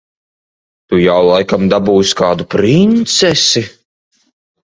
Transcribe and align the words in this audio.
Tu 0.93 1.01
jau 1.01 1.17
laikam 1.25 1.67
dabūsi 1.73 2.17
kādu 2.21 2.47
princesi. 2.53 3.63